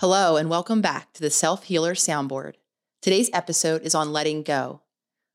[0.00, 2.56] Hello, and welcome back to the Self Healer Soundboard.
[3.00, 4.82] Today's episode is on letting go,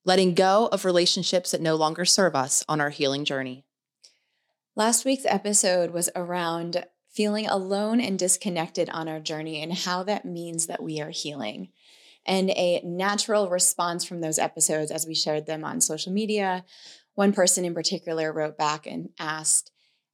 [0.05, 3.65] letting go of relationships that no longer serve us on our healing journey.
[4.75, 10.25] Last week's episode was around feeling alone and disconnected on our journey and how that
[10.25, 11.69] means that we are healing.
[12.23, 16.65] And a natural response from those episodes, as we shared them on social media,
[17.15, 19.71] one person in particular wrote back and asked,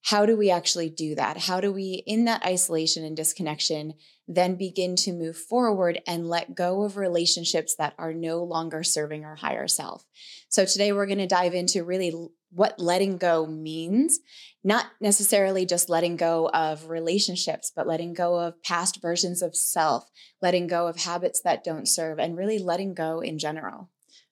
[0.07, 1.37] How do we actually do that?
[1.37, 6.55] How do we, in that isolation and disconnection, then begin to move forward and let
[6.55, 10.05] go of relationships that are no longer serving our higher self?
[10.47, 12.13] So, today we're going to dive into really
[12.51, 14.21] what letting go means,
[14.63, 20.09] not necessarily just letting go of relationships, but letting go of past versions of self,
[20.41, 23.89] letting go of habits that don't serve, and really letting go in general.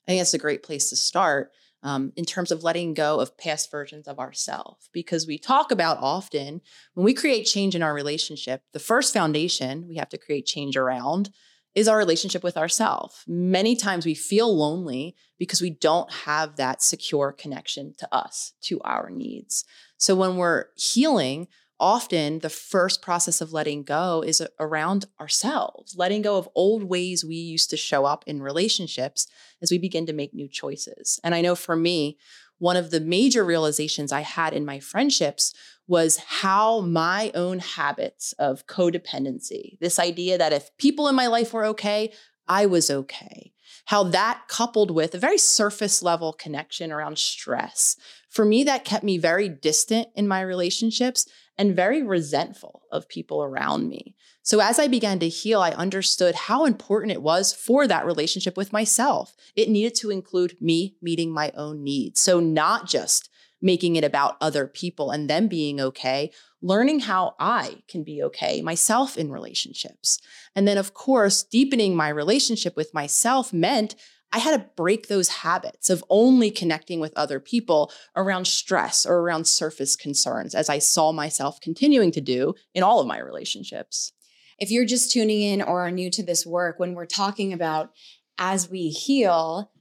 [0.08, 1.52] I think that's a great place to start
[1.86, 6.00] um, in terms of letting go of past versions of ourselves, because we talk about
[6.02, 6.60] often
[6.96, 10.76] when we create change in our relationship, the first foundation we have to create change
[10.76, 11.30] around
[11.76, 13.24] is our relationship with ourselves.
[13.28, 18.82] Many times we feel lonely because we don't have that secure connection to us, to
[18.82, 19.64] our needs.
[19.98, 21.48] So when we're healing,
[21.80, 27.26] often the first process of letting go is around ourselves, letting go of old ways
[27.26, 29.28] we used to show up in relationships
[29.62, 31.20] as we begin to make new choices.
[31.24, 32.18] And I know for me,
[32.58, 35.54] one of the major realizations I had in my friendships
[35.88, 41.54] was how my own habits of codependency, this idea that if people in my life
[41.54, 42.14] were okay,
[42.48, 43.52] I was okay.
[43.86, 47.96] How that coupled with a very surface level connection around stress.
[48.30, 53.44] For me, that kept me very distant in my relationships and very resentful of people
[53.44, 54.16] around me.
[54.42, 58.58] So as I began to heal, I understood how important it was for that relationship
[58.58, 59.36] with myself.
[59.56, 62.22] It needed to include me meeting my own needs.
[62.22, 63.30] So not just
[63.66, 68.62] making it about other people and them being okay, learning how I can be okay
[68.62, 70.20] myself in relationships.
[70.56, 73.96] And then, of course, deepening my relationship with myself meant
[74.32, 79.20] I had to break those habits of only connecting with other people around stress or
[79.20, 84.12] around surface concerns, as I saw myself continuing to do in all of my relationships.
[84.60, 87.92] If you're just tuning in or are new to this work, when we're talking about
[88.38, 89.72] as we heal,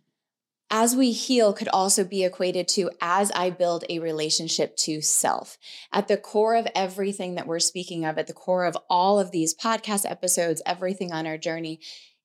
[0.70, 5.58] as we heal could also be equated to as I build a relationship to self.
[5.92, 9.30] At the core of everything that we're speaking of, at the core of all of
[9.30, 11.80] these podcast episodes, everything on our journey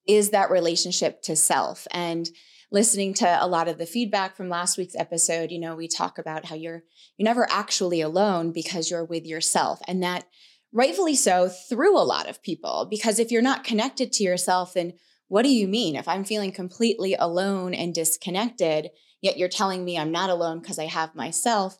[0.07, 1.88] is that relationship to self.
[1.91, 2.29] And
[2.72, 6.17] listening to a lot of the feedback from last week's episode, you know, we talk
[6.17, 6.83] about how you're
[7.17, 9.79] you're never actually alone because you're with yourself.
[9.88, 10.25] And that
[10.72, 14.94] rightfully so threw a lot of people because if you're not connected to yourself then
[15.29, 15.95] what do you mean?
[15.95, 18.90] If I'm feeling completely alone and disconnected,
[19.22, 21.79] yet you're telling me I'm not alone because I have myself,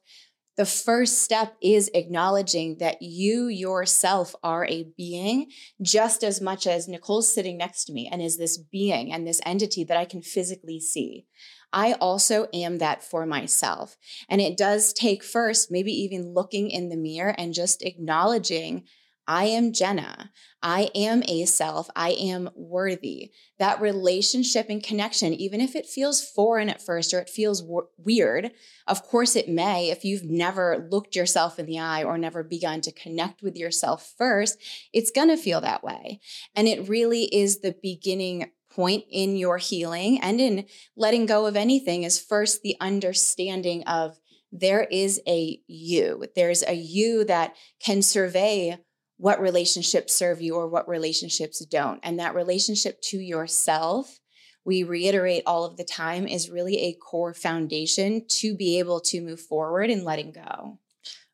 [0.56, 5.50] the first step is acknowledging that you yourself are a being
[5.82, 9.42] just as much as Nicole's sitting next to me and is this being and this
[9.46, 11.26] entity that I can physically see.
[11.72, 13.96] I also am that for myself.
[14.28, 18.84] And it does take first, maybe even looking in the mirror and just acknowledging
[19.30, 20.32] I am Jenna.
[20.64, 21.88] I am a self.
[21.96, 23.30] I am worthy.
[23.60, 27.88] That relationship and connection, even if it feels foreign at first or it feels w-
[27.96, 28.50] weird,
[28.88, 29.92] of course it may.
[29.92, 34.16] If you've never looked yourself in the eye or never begun to connect with yourself
[34.18, 34.58] first,
[34.94, 36.20] it's going to feel that way.
[36.56, 40.66] And it really is the beginning point in your healing and in
[40.98, 44.18] letting go of anything is first the understanding of
[44.52, 46.26] there is a you.
[46.36, 48.80] There's a you that can survey
[49.19, 52.00] what relationships serve you or what relationships don't.
[52.03, 54.22] And that relationship to yourself,
[54.63, 59.19] we reiterate all of the time, is really a core foundation to be able to
[59.19, 60.80] move forward and letting go.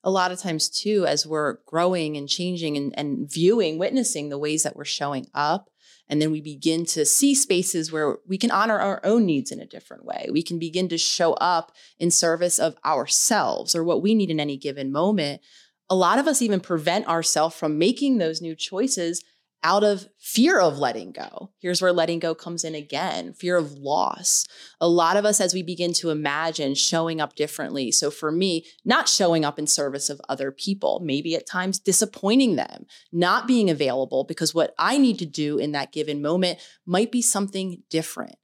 [0.03, 4.39] A lot of times, too, as we're growing and changing and, and viewing, witnessing the
[4.39, 5.69] ways that we're showing up,
[6.07, 9.59] and then we begin to see spaces where we can honor our own needs in
[9.59, 10.27] a different way.
[10.31, 14.39] We can begin to show up in service of ourselves or what we need in
[14.39, 15.41] any given moment
[15.89, 19.23] a lot of us even prevent ourselves from making those new choices
[19.65, 21.49] out of fear of letting go.
[21.59, 24.45] Here's where letting go comes in again fear of loss.
[24.79, 27.91] A lot of us, as we begin to imagine showing up differently.
[27.91, 32.57] So, for me, not showing up in service of other people, maybe at times disappointing
[32.57, 37.11] them, not being available because what I need to do in that given moment might
[37.11, 38.35] be something different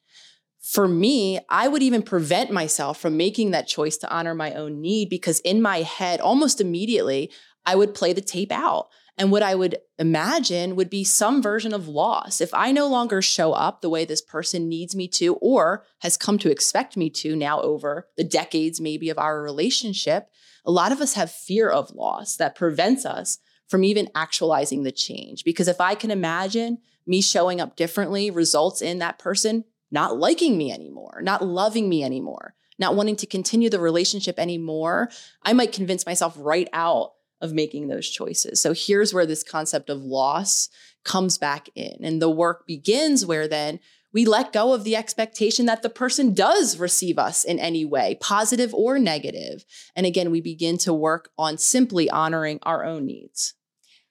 [0.61, 4.79] for me, I would even prevent myself from making that choice to honor my own
[4.79, 7.31] need because in my head, almost immediately,
[7.65, 8.89] I would play the tape out.
[9.17, 12.41] And what I would imagine would be some version of loss.
[12.41, 16.15] If I no longer show up the way this person needs me to, or has
[16.15, 20.29] come to expect me to now over the decades, maybe, of our relationship,
[20.63, 24.91] a lot of us have fear of loss that prevents us from even actualizing the
[24.91, 25.43] change.
[25.43, 30.57] Because if I can imagine me showing up differently results in that person not liking
[30.57, 35.09] me anymore, not loving me anymore, not wanting to continue the relationship anymore,
[35.43, 37.11] I might convince myself right out
[37.41, 38.61] of making those choices.
[38.61, 40.69] So here's where this concept of loss
[41.03, 41.97] comes back in.
[42.03, 43.79] And the work begins where then
[44.13, 48.17] we let go of the expectation that the person does receive us in any way,
[48.19, 49.65] positive or negative.
[49.95, 53.53] And again, we begin to work on simply honoring our own needs.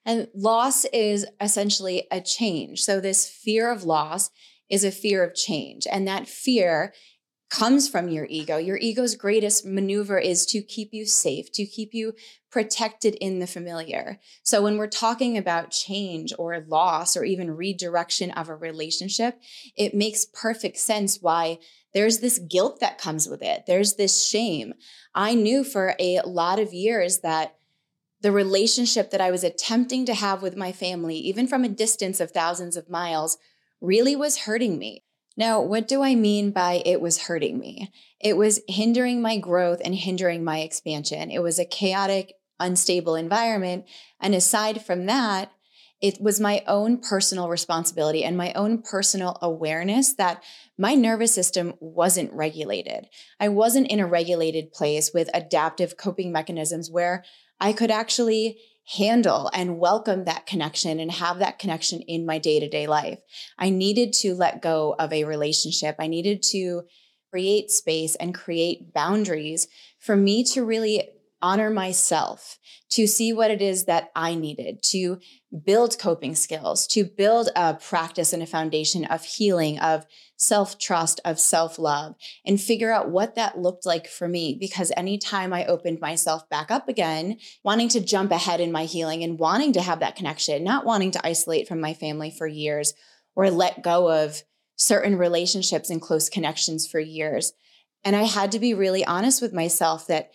[0.03, 2.81] And loss is essentially a change.
[2.81, 4.31] So, this fear of loss
[4.71, 5.85] is a fear of change.
[5.91, 6.93] And that fear
[7.51, 8.57] comes from your ego.
[8.57, 12.13] Your ego's greatest maneuver is to keep you safe, to keep you
[12.49, 14.19] protected in the familiar.
[14.41, 19.37] So when we're talking about change or loss or even redirection of a relationship,
[19.75, 21.59] it makes perfect sense why
[21.93, 23.65] there's this guilt that comes with it.
[23.67, 24.73] There's this shame.
[25.13, 27.57] I knew for a lot of years that
[28.21, 32.21] the relationship that I was attempting to have with my family, even from a distance
[32.21, 33.37] of thousands of miles,
[33.81, 35.03] really was hurting me.
[35.37, 37.91] Now, what do I mean by it was hurting me?
[38.19, 41.31] It was hindering my growth and hindering my expansion.
[41.31, 43.85] It was a chaotic, unstable environment.
[44.19, 45.51] And aside from that,
[46.01, 50.43] it was my own personal responsibility and my own personal awareness that
[50.77, 53.07] my nervous system wasn't regulated.
[53.39, 57.23] I wasn't in a regulated place with adaptive coping mechanisms where
[57.59, 58.59] I could actually
[58.97, 63.19] handle and welcome that connection and have that connection in my day to day life.
[63.57, 65.95] I needed to let go of a relationship.
[65.99, 66.83] I needed to
[67.31, 69.67] create space and create boundaries
[69.99, 71.09] for me to really
[71.41, 72.59] honor myself,
[72.91, 75.19] to see what it is that I needed, to
[75.65, 80.05] build coping skills, to build a practice and a foundation of healing, of
[80.35, 82.15] self trust, of self love,
[82.45, 84.57] and figure out what that looked like for me.
[84.59, 89.23] Because anytime I opened myself back up again, wanting to jump ahead in my healing
[89.23, 92.93] and wanting to have that connection, not wanting to isolate from my family for years
[93.35, 94.43] or let go of
[94.75, 97.53] certain relationships and close connections for years.
[98.03, 100.31] And I had to be really honest with myself that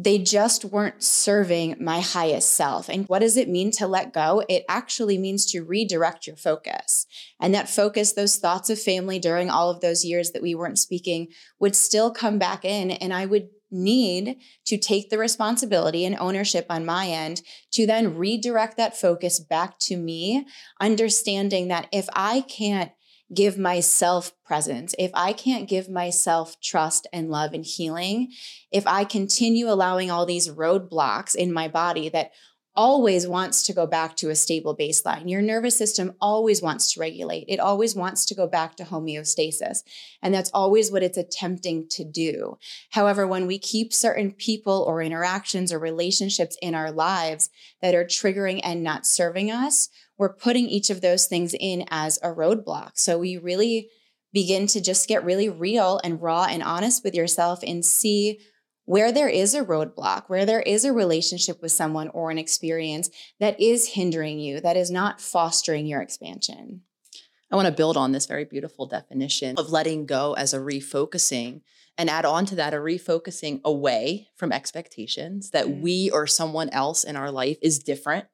[0.00, 2.88] they just weren't serving my highest self.
[2.88, 4.44] And what does it mean to let go?
[4.48, 7.04] It actually means to redirect your focus.
[7.40, 10.78] And that focus, those thoughts of family during all of those years that we weren't
[10.78, 11.28] speaking
[11.58, 12.92] would still come back in.
[12.92, 14.36] And I would need
[14.66, 17.42] to take the responsibility and ownership on my end
[17.72, 20.46] to then redirect that focus back to me,
[20.80, 22.92] understanding that if I can't
[23.34, 28.32] give myself presence, if I can't give myself trust and love and healing,
[28.72, 32.30] if I continue allowing all these roadblocks in my body that
[32.78, 35.28] always wants to go back to a stable baseline.
[35.28, 37.44] Your nervous system always wants to regulate.
[37.48, 39.78] It always wants to go back to homeostasis.
[40.22, 42.56] And that's always what it's attempting to do.
[42.90, 47.50] However, when we keep certain people or interactions or relationships in our lives
[47.82, 52.20] that are triggering and not serving us, we're putting each of those things in as
[52.22, 52.92] a roadblock.
[52.94, 53.90] So we really
[54.32, 58.38] begin to just get really real and raw and honest with yourself and see
[58.88, 63.10] where there is a roadblock, where there is a relationship with someone or an experience
[63.38, 66.80] that is hindering you, that is not fostering your expansion.
[67.52, 71.60] I want to build on this very beautiful definition of letting go as a refocusing
[71.98, 75.82] and add on to that a refocusing away from expectations that mm-hmm.
[75.82, 78.24] we or someone else in our life is different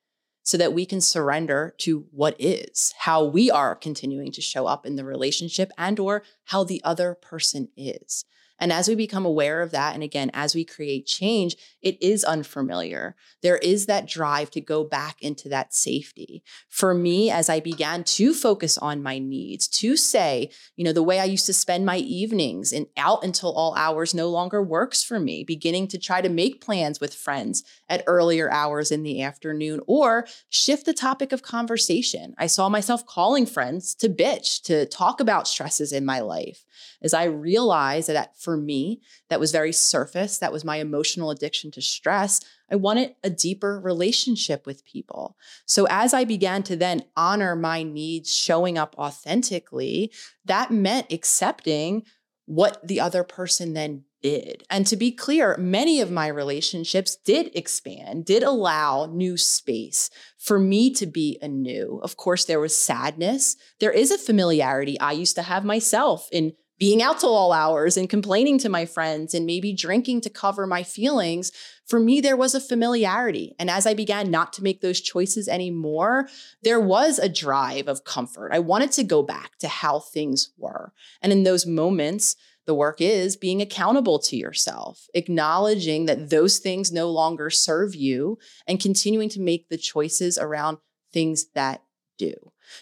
[0.44, 4.86] so that we can surrender to what is how we are continuing to show up
[4.86, 8.24] in the relationship and or how the other person is
[8.58, 12.22] and as we become aware of that, and again, as we create change, it is
[12.22, 13.16] unfamiliar.
[13.42, 16.42] There is that drive to go back into that safety.
[16.68, 21.02] For me, as I began to focus on my needs, to say, you know, the
[21.02, 25.02] way I used to spend my evenings and out until all hours no longer works
[25.02, 29.20] for me, beginning to try to make plans with friends at earlier hours in the
[29.20, 32.34] afternoon or shift the topic of conversation.
[32.38, 36.64] I saw myself calling friends to bitch, to talk about stresses in my life
[37.02, 40.38] as I realized that for me, that was very surface.
[40.38, 42.40] That was my emotional addiction to stress.
[42.70, 45.36] I wanted a deeper relationship with people.
[45.66, 50.12] So as I began to then honor my needs, showing up authentically,
[50.44, 52.04] that meant accepting
[52.46, 54.64] what the other person then did.
[54.70, 60.08] And to be clear, many of my relationships did expand, did allow new space
[60.38, 62.00] for me to be anew.
[62.02, 63.56] Of course, there was sadness.
[63.80, 67.96] There is a familiarity I used to have myself in being out till all hours
[67.96, 71.52] and complaining to my friends and maybe drinking to cover my feelings,
[71.86, 73.54] for me, there was a familiarity.
[73.58, 76.28] And as I began not to make those choices anymore,
[76.62, 78.50] there was a drive of comfort.
[78.52, 80.92] I wanted to go back to how things were.
[81.22, 86.90] And in those moments, the work is being accountable to yourself, acknowledging that those things
[86.90, 90.78] no longer serve you, and continuing to make the choices around
[91.12, 91.82] things that
[92.16, 92.32] do.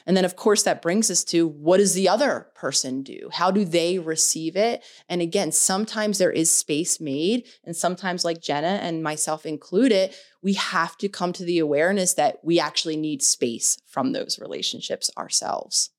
[0.06, 3.28] And then, of course, that brings us to what does the other person do?
[3.32, 4.84] How do they receive it?
[5.08, 10.54] And again, sometimes there is space made, and sometimes, like Jenna and myself included, we
[10.54, 15.90] have to come to the awareness that we actually need space from those relationships ourselves.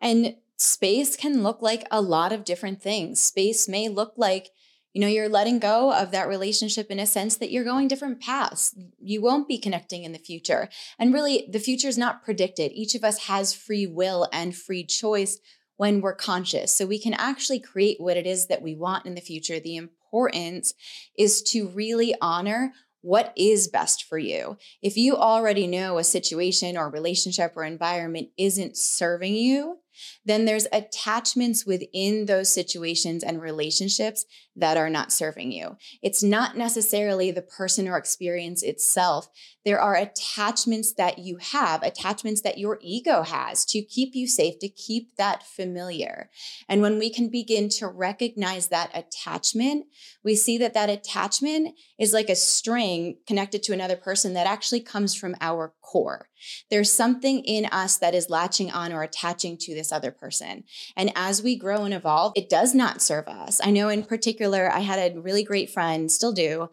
[0.00, 3.20] And space can look like a lot of different things.
[3.20, 4.50] Space may look like
[4.92, 8.20] you know, you're letting go of that relationship in a sense that you're going different
[8.20, 8.74] paths.
[9.00, 10.68] You won't be connecting in the future.
[10.98, 12.72] And really, the future is not predicted.
[12.72, 15.38] Each of us has free will and free choice
[15.76, 16.74] when we're conscious.
[16.74, 19.60] So we can actually create what it is that we want in the future.
[19.60, 20.74] The importance
[21.16, 24.58] is to really honor what is best for you.
[24.82, 29.78] If you already know a situation or relationship or environment isn't serving you,
[30.24, 34.24] then there's attachments within those situations and relationships
[34.56, 35.76] that are not serving you.
[36.02, 39.28] It's not necessarily the person or experience itself.
[39.64, 44.58] There are attachments that you have, attachments that your ego has to keep you safe,
[44.60, 46.30] to keep that familiar.
[46.68, 49.86] And when we can begin to recognize that attachment,
[50.24, 54.80] we see that that attachment is like a string connected to another person that actually
[54.80, 56.29] comes from our core.
[56.70, 60.64] There's something in us that is latching on or attaching to this other person.
[60.96, 63.60] And as we grow and evolve, it does not serve us.
[63.62, 66.70] I know in particular, I had a really great friend, still do,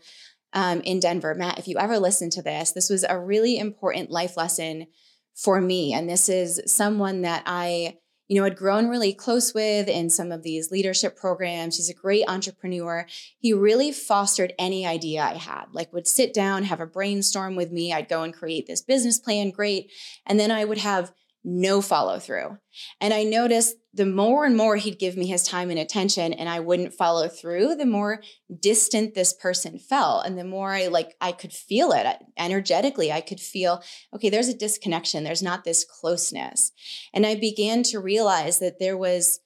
[0.53, 1.35] um, in Denver.
[1.35, 4.87] Matt, if you ever listen to this, this was a really important life lesson
[5.35, 5.93] for me.
[5.93, 7.97] And this is someone that I
[8.27, 11.77] you know, had grown really close with in some of these leadership programs.
[11.77, 13.05] He's a great entrepreneur.
[13.39, 17.71] He really fostered any idea I had, like would sit down, have a brainstorm with
[17.71, 17.93] me.
[17.93, 19.91] I'd go and create this business plan, great.
[20.25, 22.57] And then I would have no follow through.
[22.99, 26.47] And I noticed the more and more he'd give me his time and attention and
[26.47, 28.21] I wouldn't follow through, the more
[28.59, 30.25] distant this person felt.
[30.25, 32.05] And the more I like, I could feel it
[32.37, 33.11] energetically.
[33.11, 35.23] I could feel, okay, there's a disconnection.
[35.23, 36.71] There's not this closeness.
[37.11, 39.39] And I began to realize that there was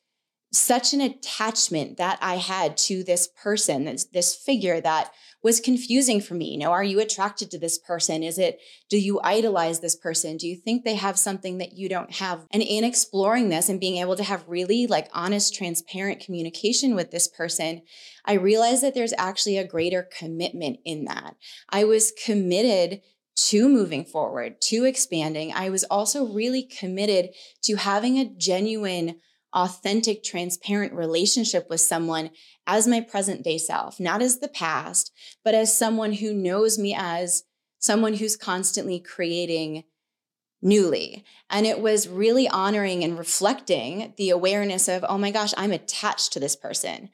[0.51, 5.11] such an attachment that I had to this person, this, this figure that
[5.43, 6.51] was confusing for me.
[6.51, 8.21] You know, are you attracted to this person?
[8.21, 10.37] Is it, do you idolize this person?
[10.37, 12.45] Do you think they have something that you don't have?
[12.51, 17.11] And in exploring this and being able to have really like honest, transparent communication with
[17.11, 17.81] this person,
[18.25, 21.35] I realized that there's actually a greater commitment in that.
[21.69, 23.01] I was committed
[23.35, 25.53] to moving forward, to expanding.
[25.53, 27.29] I was also really committed
[27.63, 29.15] to having a genuine
[29.53, 32.31] authentic, transparent relationship with someone
[32.67, 35.11] as my present day self, not as the past,
[35.43, 37.43] but as someone who knows me as
[37.79, 39.83] someone who's constantly creating
[40.61, 41.25] newly.
[41.49, 46.33] And it was really honoring and reflecting the awareness of, oh my gosh, I'm attached
[46.33, 47.09] to this person.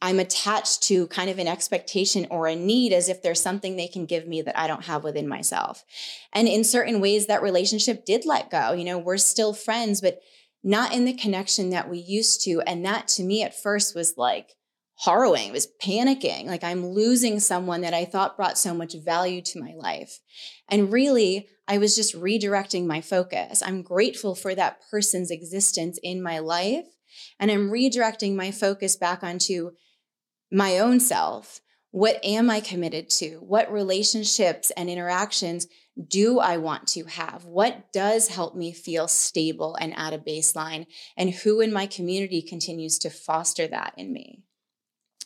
[0.00, 3.88] I'm attached to kind of an expectation or a need as if there's something they
[3.88, 5.84] can give me that I don't have within myself.
[6.32, 8.72] And in certain ways, that relationship did let go.
[8.72, 10.20] You know, we're still friends, but
[10.62, 12.60] not in the connection that we used to.
[12.62, 14.54] And that to me at first was like
[15.04, 16.46] harrowing, it was panicking.
[16.46, 20.18] Like I'm losing someone that I thought brought so much value to my life.
[20.68, 23.62] And really, I was just redirecting my focus.
[23.62, 26.86] I'm grateful for that person's existence in my life.
[27.38, 29.72] And I'm redirecting my focus back onto
[30.50, 31.60] my own self.
[31.90, 33.36] What am I committed to?
[33.36, 35.66] What relationships and interactions
[36.06, 37.44] do I want to have?
[37.44, 40.86] What does help me feel stable and at a baseline?
[41.16, 44.42] And who in my community continues to foster that in me?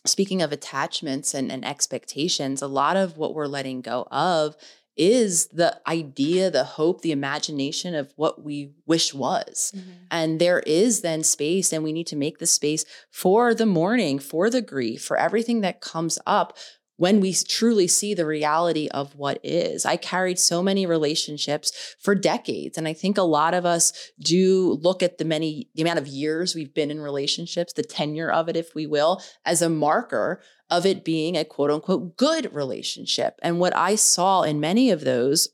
[0.05, 4.57] Speaking of attachments and, and expectations, a lot of what we're letting go of
[4.97, 9.73] is the idea, the hope, the imagination of what we wish was.
[9.75, 9.91] Mm-hmm.
[10.11, 14.19] And there is then space, and we need to make the space for the mourning,
[14.19, 16.57] for the grief, for everything that comes up
[16.97, 19.85] when we truly see the reality of what is.
[19.85, 22.79] I carried so many relationships for decades.
[22.79, 26.07] And I think a lot of us do look at the many, the amount of
[26.07, 30.43] years we've been in relationships, the tenure of it, if we will, as a marker
[30.71, 33.39] of it being a quote unquote good relationship.
[33.43, 35.49] And what I saw in many of those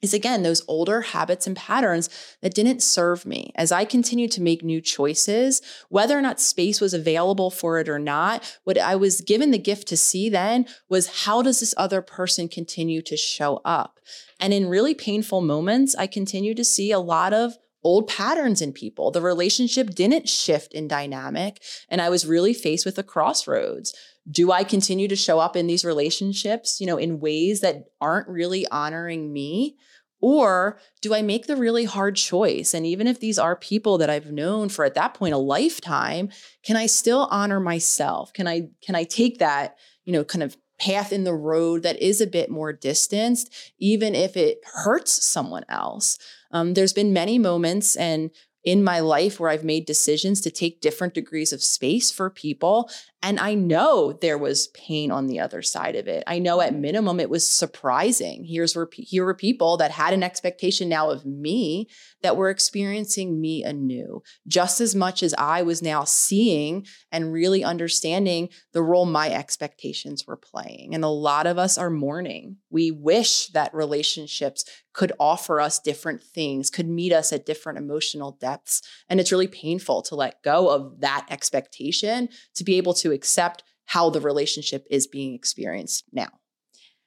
[0.00, 2.08] is again those older habits and patterns
[2.40, 6.80] that didn't serve me as I continued to make new choices, whether or not space
[6.80, 8.58] was available for it or not.
[8.64, 12.48] What I was given the gift to see then was how does this other person
[12.48, 13.98] continue to show up?
[14.40, 18.72] And in really painful moments, I continue to see a lot of old patterns in
[18.72, 19.10] people.
[19.10, 23.94] The relationship didn't shift in dynamic, and I was really faced with a crossroads
[24.30, 28.28] do I continue to show up in these relationships, you know, in ways that aren't
[28.28, 29.76] really honoring me?
[30.20, 32.74] Or do I make the really hard choice?
[32.74, 36.30] And even if these are people that I've known for at that point a lifetime,
[36.64, 38.32] can I still honor myself?
[38.32, 42.00] Can I can I take that, you know, kind of path in the road that
[42.02, 46.18] is a bit more distanced, even if it hurts someone else?
[46.50, 48.30] Um, there's been many moments, and
[48.64, 52.90] in my life where I've made decisions to take different degrees of space for people.
[53.20, 56.22] And I know there was pain on the other side of it.
[56.28, 58.44] I know at minimum it was surprising.
[58.44, 61.88] Here's where here were people that had an expectation now of me
[62.22, 67.64] that were experiencing me anew, just as much as I was now seeing and really
[67.64, 70.94] understanding the role my expectations were playing.
[70.94, 72.58] And a lot of us are mourning.
[72.70, 78.32] We wish that relationships could offer us different things, could meet us at different emotional
[78.40, 78.82] depths.
[79.08, 83.62] And it's really painful to let go of that expectation to be able to accept
[83.86, 86.28] how the relationship is being experienced now.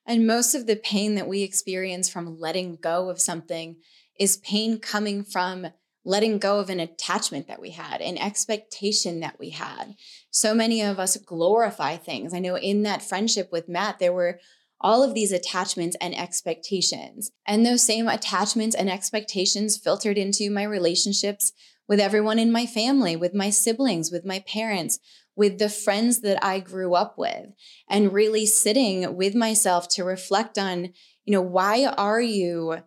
[0.06, 3.78] And most of the pain that we experience from letting go of something
[4.20, 5.68] is pain coming from
[6.04, 9.96] letting go of an attachment that we had, an expectation that we had.
[10.32, 12.34] So many of us glorify things.
[12.34, 14.40] I know in that friendship with Matt, there were
[14.84, 17.32] all of these attachments and expectations.
[17.46, 21.54] And those same attachments and expectations filtered into my relationships
[21.88, 24.98] with everyone in my family, with my siblings, with my parents,
[25.42, 27.48] with the friends that I grew up with,
[27.90, 30.94] and really sitting with myself to reflect on,
[31.26, 32.84] you know, why are you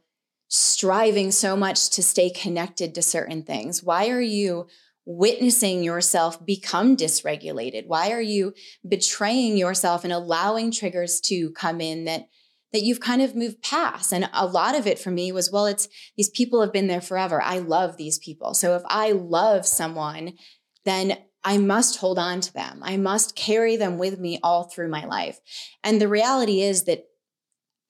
[0.47, 3.83] striving so much to stay connected to certain things?
[3.83, 4.69] Why are you
[5.05, 7.89] witnessing yourself become dysregulated?
[7.89, 8.55] Why are you
[8.89, 12.29] betraying yourself and allowing triggers to come in that
[12.73, 14.13] that you've kind of moved past?
[14.13, 17.01] And a lot of it for me was well, it's these people have been there
[17.01, 17.43] forever.
[17.43, 18.55] I love these people.
[18.55, 20.35] So if I love someone,
[20.85, 22.81] then I must hold on to them.
[22.83, 25.39] I must carry them with me all through my life.
[25.83, 27.05] And the reality is that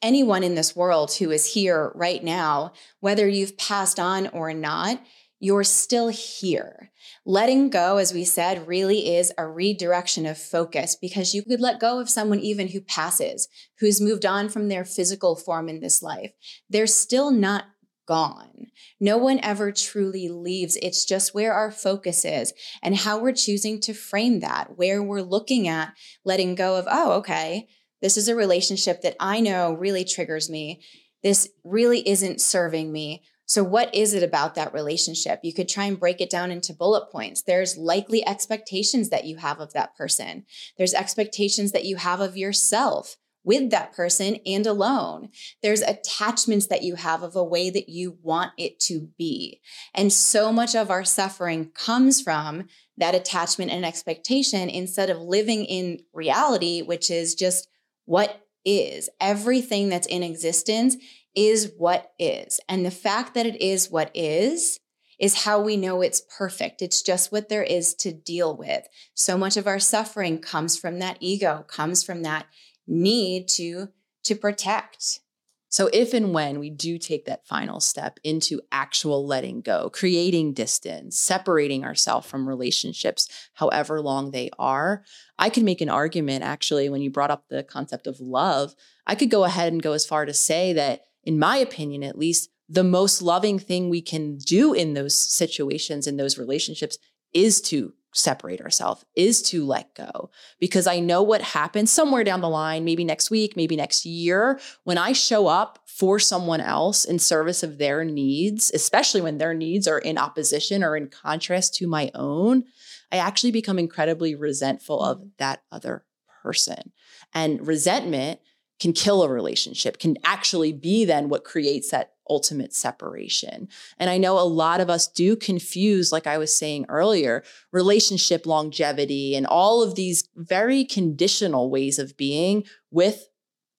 [0.03, 5.01] anyone in this world who is here right now, whether you've passed on or not,
[5.41, 6.91] you're still here.
[7.27, 11.81] Letting go, as we said, really is a redirection of focus because you could let
[11.81, 16.03] go of someone even who passes, who's moved on from their physical form in this
[16.03, 16.33] life.
[16.71, 17.65] They're still not
[18.07, 18.67] gone.
[19.01, 20.77] No one ever truly leaves.
[20.83, 25.23] It's just where our focus is and how we're choosing to frame that, where we're
[25.23, 27.69] looking at letting go of, oh, okay,
[28.03, 30.83] this is a relationship that I know really triggers me.
[31.23, 33.23] This really isn't serving me.
[33.47, 35.41] So, what is it about that relationship?
[35.43, 37.43] You could try and break it down into bullet points.
[37.43, 40.45] There's likely expectations that you have of that person,
[40.79, 45.29] there's expectations that you have of yourself with that person and alone.
[45.63, 49.61] There's attachments that you have of a way that you want it to be.
[49.95, 52.65] And so much of our suffering comes from
[52.97, 57.69] that attachment and expectation instead of living in reality, which is just
[58.07, 59.09] what is.
[59.21, 60.97] Everything that's in existence
[61.35, 62.61] is what is.
[62.69, 64.81] And the fact that it is what is
[65.19, 66.83] is how we know it's perfect.
[66.83, 68.87] It's just what there is to deal with.
[69.15, 72.47] So much of our suffering comes from that ego, comes from that
[72.87, 73.89] need to
[74.25, 75.21] to protect.
[75.69, 80.53] So, if and when we do take that final step into actual letting go, creating
[80.55, 85.03] distance, separating ourselves from relationships, however long they are,
[85.37, 88.77] I could make an argument actually when you brought up the concept of love.
[89.05, 92.19] I could go ahead and go as far to say that in my opinion, at
[92.19, 96.99] least, the most loving thing we can do in those situations, in those relationships,
[97.33, 100.31] is to separate ourselves, is to let go.
[100.59, 104.61] Because I know what happens somewhere down the line, maybe next week, maybe next year,
[104.85, 109.55] when I show up for someone else in service of their needs, especially when their
[109.55, 112.65] needs are in opposition or in contrast to my own,
[113.13, 115.31] I actually become incredibly resentful of mm.
[115.39, 116.05] that other
[116.43, 116.93] person.
[117.33, 118.41] And resentment
[118.81, 123.69] can kill a relationship, can actually be then what creates that ultimate separation.
[123.99, 128.47] And I know a lot of us do confuse, like I was saying earlier, relationship
[128.47, 133.29] longevity and all of these very conditional ways of being with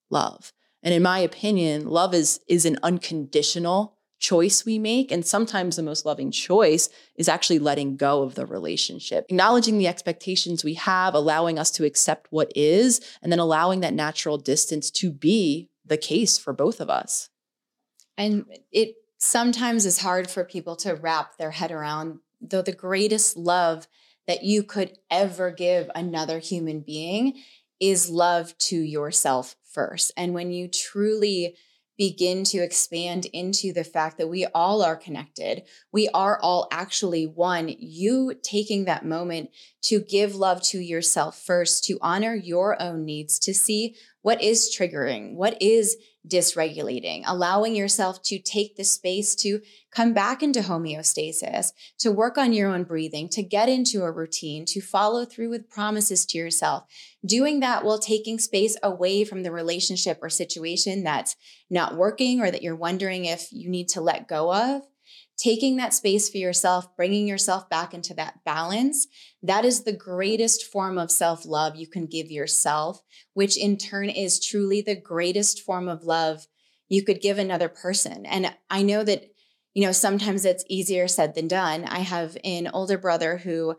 [0.10, 0.52] love.
[0.84, 5.12] And in my opinion, love is, is an unconditional choice we make.
[5.12, 9.88] And sometimes the most loving choice is actually letting go of the relationship, acknowledging the
[9.88, 14.90] expectations we have, allowing us to accept what is, and then allowing that natural distance
[14.92, 17.30] to be the case for both of us.
[18.18, 23.38] And it sometimes is hard for people to wrap their head around, though the greatest
[23.38, 23.88] love
[24.28, 27.42] that you could ever give another human being
[27.80, 30.12] is love to yourself first.
[30.16, 31.56] And when you truly
[31.98, 35.64] begin to expand into the fact that we all are connected.
[35.92, 37.74] We are all actually one.
[37.80, 39.52] You taking that moment
[39.84, 44.76] to give love to yourself first, to honor your own needs, to see what is
[44.78, 45.36] triggering?
[45.36, 45.96] What is
[46.28, 47.24] dysregulating?
[47.26, 49.62] Allowing yourself to take the space to
[49.92, 54.66] come back into homeostasis, to work on your own breathing, to get into a routine,
[54.66, 56.84] to follow through with promises to yourself.
[57.26, 61.36] Doing that while taking space away from the relationship or situation that's
[61.70, 64.82] not working or that you're wondering if you need to let go of
[65.38, 69.08] taking that space for yourself, bringing yourself back into that balance,
[69.44, 73.02] that is the greatest form of self love you can give yourself,
[73.34, 76.48] which in turn is truly the greatest form of love
[76.88, 78.26] you could give another person.
[78.26, 79.26] And I know that,
[79.74, 81.84] you know, sometimes it's easier said than done.
[81.86, 83.76] I have an older brother who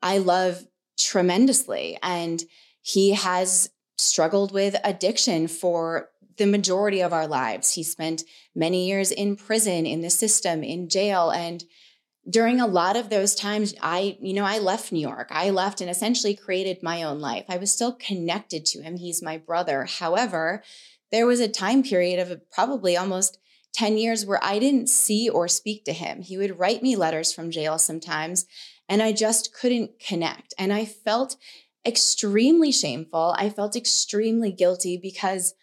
[0.00, 0.64] I love
[0.98, 2.42] tremendously, and
[2.80, 7.74] he has struggled with addiction for the majority of our lives.
[7.74, 8.22] He spent
[8.54, 11.30] many years in prison, in the system, in jail.
[11.30, 11.64] And
[12.28, 15.28] during a lot of those times, I, you know, I left New York.
[15.30, 17.44] I left and essentially created my own life.
[17.48, 18.96] I was still connected to him.
[18.96, 19.84] He's my brother.
[19.84, 20.62] However,
[21.10, 23.38] there was a time period of probably almost
[23.74, 26.22] 10 years where I didn't see or speak to him.
[26.22, 28.46] He would write me letters from jail sometimes,
[28.88, 30.54] and I just couldn't connect.
[30.58, 31.36] And I felt
[31.84, 33.34] extremely shameful.
[33.36, 35.54] I felt extremely guilty because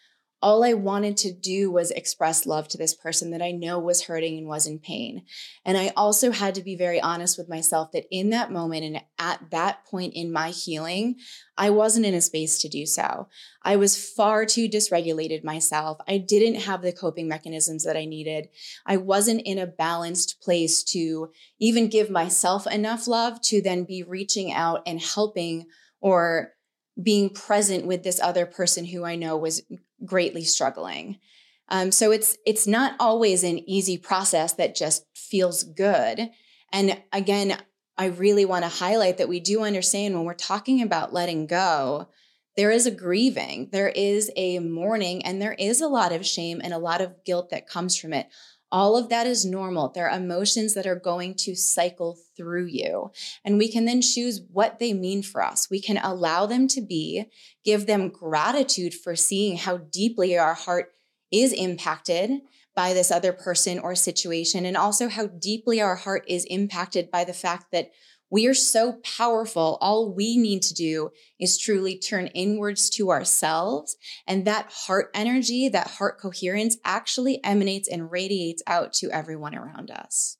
[0.42, 4.02] all I wanted to do was express love to this person that I know was
[4.02, 5.22] hurting and was in pain.
[5.64, 9.00] And I also had to be very honest with myself that in that moment and
[9.18, 11.16] at that point in my healing,
[11.56, 13.28] I wasn't in a space to do so.
[13.62, 15.98] I was far too dysregulated myself.
[16.08, 18.48] I didn't have the coping mechanisms that I needed.
[18.84, 24.02] I wasn't in a balanced place to even give myself enough love to then be
[24.02, 25.66] reaching out and helping
[26.00, 26.52] or
[27.00, 29.62] being present with this other person who I know was
[30.04, 31.18] greatly struggling.
[31.68, 36.30] Um, so it's it's not always an easy process that just feels good.
[36.72, 37.56] And again,
[37.96, 42.08] I really want to highlight that we do understand when we're talking about letting go,
[42.56, 46.60] there is a grieving, there is a mourning, and there is a lot of shame
[46.62, 48.28] and a lot of guilt that comes from it.
[48.72, 49.90] All of that is normal.
[49.90, 53.10] There are emotions that are going to cycle through you.
[53.44, 55.68] And we can then choose what they mean for us.
[55.70, 57.26] We can allow them to be,
[57.64, 60.92] give them gratitude for seeing how deeply our heart
[61.30, 62.40] is impacted
[62.74, 67.24] by this other person or situation, and also how deeply our heart is impacted by
[67.24, 67.90] the fact that
[68.32, 69.76] we are so powerful.
[69.82, 73.98] All we need to do is truly turn inwards to ourselves.
[74.26, 79.90] And that heart energy, that heart coherence actually emanates and radiates out to everyone around
[79.90, 80.38] us.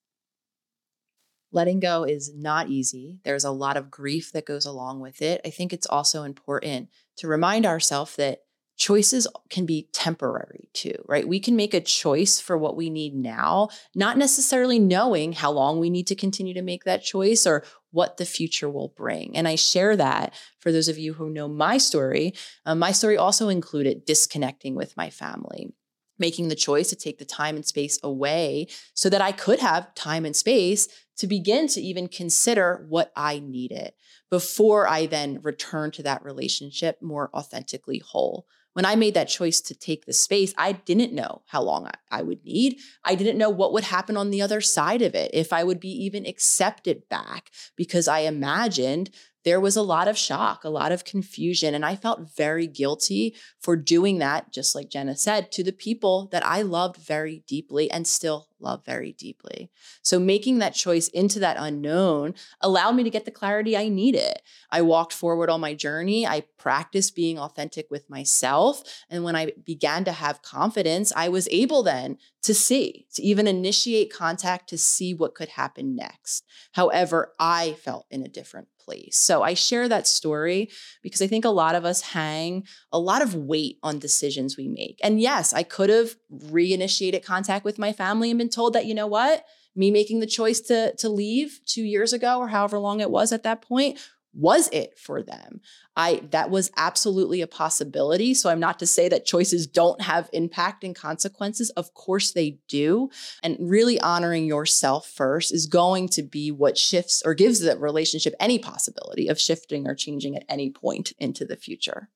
[1.53, 3.19] Letting go is not easy.
[3.25, 5.43] There's a lot of grief that goes along with it.
[5.45, 8.39] I think it's also important to remind ourselves that
[8.83, 11.29] choices can be temporary too, right?
[11.29, 15.79] We can make a choice for what we need now, not necessarily knowing how long
[15.79, 19.37] we need to continue to make that choice or what the future will bring.
[19.37, 22.35] And I share that for those of you who know my story.
[22.67, 25.73] Um, my story also included disconnecting with my family
[26.19, 29.93] making the choice to take the time and space away so that I could have
[29.95, 33.93] time and space to begin to even consider what I needed
[34.31, 39.61] before I then return to that relationship more authentically whole when I made that choice
[39.63, 42.79] to take the space, I didn't know how long I, I, would need.
[43.05, 45.81] I didn't know what would happen on the other side of it, if I would
[45.81, 49.11] be even accepted back, because I imagined
[49.45, 51.75] there was a lot of shock, a lot of confusion.
[51.75, 56.29] And I felt very guilty for doing that, just like Jenna said, to the people
[56.33, 59.71] that I loved very deeply and still love very deeply.
[60.03, 64.35] So making that choice into that unknown allowed me to get the clarity I needed.
[64.71, 66.27] I walked forward on my journey.
[66.27, 68.83] I practiced being authentic with myself.
[69.11, 73.47] And when I began to have confidence, I was able then to see, to even
[73.47, 76.45] initiate contact to see what could happen next.
[76.73, 79.19] However, I felt in a different place.
[79.19, 80.71] So I share that story
[81.03, 84.69] because I think a lot of us hang a lot of weight on decisions we
[84.69, 84.99] make.
[85.03, 88.95] And yes, I could have reinitiated contact with my family and been told that, you
[88.95, 93.01] know what, me making the choice to, to leave two years ago or however long
[93.01, 93.99] it was at that point
[94.35, 95.61] was it for them?
[95.97, 98.35] I that was absolutely a possibility.
[98.35, 101.71] So i'm not to say that choices don't have impact and consequences.
[101.71, 103.11] Of course they do.
[103.43, 108.35] And really honoring yourself first is going to be what shifts or gives the relationship
[108.41, 112.09] any possibility of shifting or changing at any point into the future.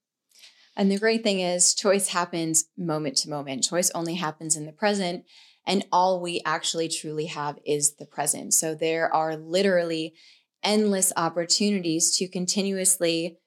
[0.75, 3.65] And the great thing is choice happens moment to moment.
[3.65, 5.25] Choice only happens in the present
[5.67, 8.55] and all we actually truly have is the present.
[8.55, 10.15] So there are literally
[10.63, 13.39] endless opportunities to continuously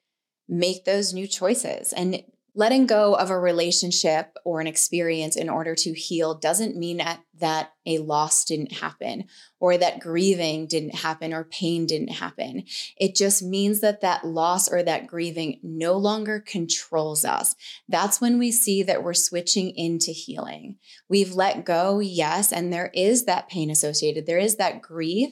[0.48, 1.92] make those new choices.
[1.92, 2.22] And
[2.54, 7.20] letting go of a relationship or an experience in order to heal doesn't mean at
[7.38, 9.24] that a loss didn't happen
[9.60, 12.64] or that grieving didn't happen or pain didn't happen.
[12.96, 17.54] It just means that that loss or that grieving no longer controls us.
[17.88, 20.76] That's when we see that we're switching into healing.
[21.08, 25.30] We've let go, yes, and there is that pain associated, there is that grief.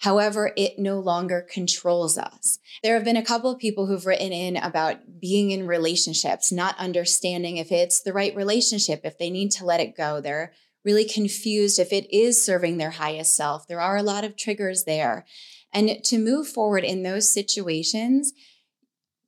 [0.00, 2.58] However, it no longer controls us.
[2.82, 6.78] There have been a couple of people who've written in about being in relationships, not
[6.78, 10.20] understanding if it's the right relationship, if they need to let it go.
[10.20, 10.52] They're
[10.86, 13.68] really confused if it is serving their highest self.
[13.68, 15.26] There are a lot of triggers there.
[15.70, 18.32] And to move forward in those situations,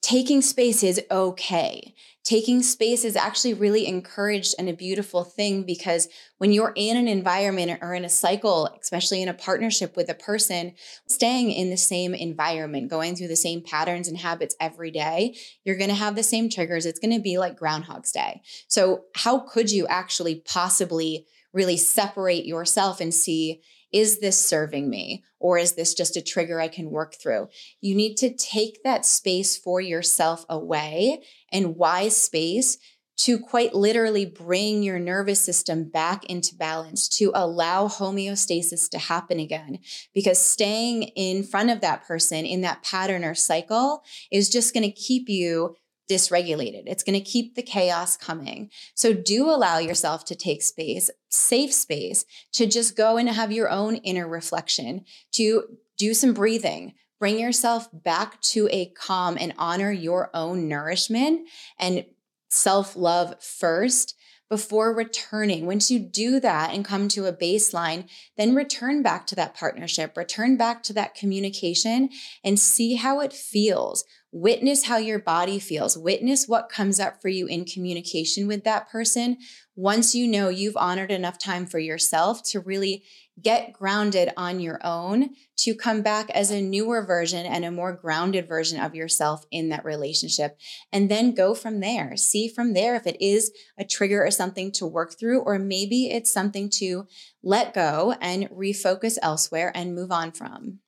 [0.01, 6.09] taking space is okay taking space is actually really encouraged and a beautiful thing because
[6.39, 10.15] when you're in an environment or in a cycle, especially in a partnership with a
[10.15, 10.73] person,
[11.09, 15.77] staying in the same environment, going through the same patterns and habits every day, you're
[15.77, 16.87] going to have the same triggers.
[16.87, 18.43] It's going to be like Groundhog's Day.
[18.69, 25.25] So, how could you actually possibly really separate yourself and see is this serving me?
[25.39, 27.49] Or is this just a trigger I can work through?
[27.81, 32.79] You need to take that space for yourself away and wise space
[33.19, 39.39] to quite literally bring your nervous system back into balance, to allow homeostasis to happen
[39.39, 39.79] again.
[40.15, 44.83] Because staying in front of that person in that pattern or cycle is just going
[44.85, 45.77] to keep you
[46.13, 46.83] dysregulated.
[46.87, 48.71] It's going to keep the chaos coming.
[48.95, 53.71] So do allow yourself to take space, safe space, to just go and have your
[53.71, 55.65] own inner reflection, to
[55.97, 56.95] do some breathing.
[57.19, 61.49] Bring yourself back to a calm and honor your own nourishment
[61.79, 62.05] and
[62.51, 64.17] self love first
[64.53, 65.65] before returning.
[65.65, 70.15] Once you do that and come to a baseline, then return back to that partnership,
[70.15, 72.11] return back to that communication
[72.45, 74.05] and see how it feels.
[74.35, 75.99] Witness how your body feels.
[75.99, 79.37] Witness what comes up for you in communication with that person.
[79.77, 83.05] Once you know you've honored enough time for yourself to really
[83.43, 87.93] get grounded on your own to come back as a newer version and a more
[87.93, 90.59] grounded version of yourself in that relationship.
[90.91, 92.17] And then go from there.
[92.17, 96.07] See from there if it is a trigger or something to work through, or maybe
[96.11, 97.07] it's something to
[97.43, 100.79] let go and refocus elsewhere and move on from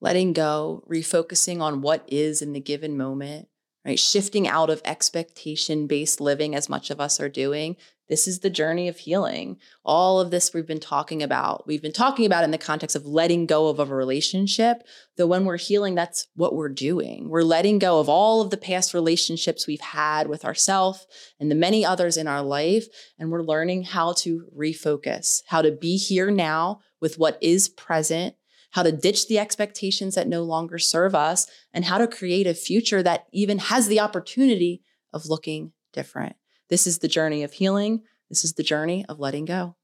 [0.00, 3.48] letting go, refocusing on what is in the given moment,
[3.84, 3.98] right?
[3.98, 7.76] Shifting out of expectation based living, as much of us are doing.
[8.08, 9.58] This is the journey of healing.
[9.84, 13.04] All of this we've been talking about, we've been talking about in the context of
[13.04, 14.84] letting go of, a relationship.
[15.16, 17.28] Though when we're healing, that's what we're doing.
[17.28, 21.04] We're letting go of all of the past relationships we've had with ourselves
[21.40, 22.86] and the many others in our life.
[23.18, 28.35] And we're learning how to refocus, how to be here now with what is present
[28.76, 32.52] how to ditch the expectations that no longer serve us, and how to create a
[32.52, 34.82] future that even has the opportunity
[35.14, 36.36] of looking different.
[36.68, 38.02] This is the journey of healing.
[38.28, 39.76] This is the journey of letting go.